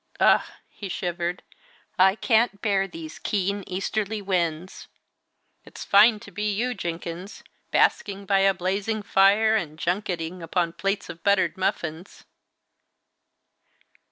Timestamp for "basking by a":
7.69-8.53